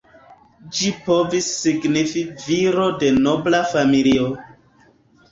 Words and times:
Ĝi 0.75 0.87
povis 1.09 1.49
signifi 1.57 2.23
"viro 2.45 2.87
de 3.03 3.09
nobla 3.27 3.59
familio". 3.75 4.25